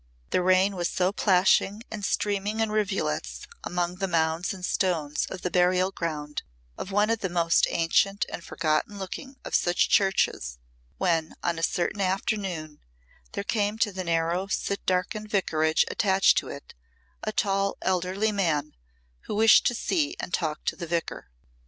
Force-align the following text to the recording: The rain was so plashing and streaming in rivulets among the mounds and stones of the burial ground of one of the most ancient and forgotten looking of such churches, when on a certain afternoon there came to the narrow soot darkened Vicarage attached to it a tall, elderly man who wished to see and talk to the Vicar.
The 0.31 0.41
rain 0.41 0.75
was 0.75 0.89
so 0.89 1.11
plashing 1.11 1.83
and 1.91 2.03
streaming 2.03 2.59
in 2.59 2.71
rivulets 2.71 3.45
among 3.63 3.97
the 3.97 4.07
mounds 4.07 4.51
and 4.51 4.65
stones 4.65 5.27
of 5.27 5.43
the 5.43 5.51
burial 5.51 5.91
ground 5.91 6.41
of 6.75 6.89
one 6.91 7.11
of 7.11 7.19
the 7.19 7.29
most 7.29 7.67
ancient 7.69 8.25
and 8.27 8.43
forgotten 8.43 8.97
looking 8.97 9.35
of 9.45 9.53
such 9.53 9.89
churches, 9.89 10.57
when 10.97 11.35
on 11.43 11.59
a 11.59 11.61
certain 11.61 12.01
afternoon 12.01 12.79
there 13.33 13.43
came 13.43 13.77
to 13.77 13.91
the 13.93 14.03
narrow 14.03 14.47
soot 14.47 14.83
darkened 14.87 15.29
Vicarage 15.29 15.85
attached 15.87 16.35
to 16.39 16.47
it 16.47 16.73
a 17.23 17.31
tall, 17.31 17.77
elderly 17.83 18.31
man 18.31 18.73
who 19.27 19.35
wished 19.35 19.67
to 19.67 19.75
see 19.75 20.15
and 20.19 20.33
talk 20.33 20.65
to 20.65 20.75
the 20.75 20.87
Vicar. 20.87 21.29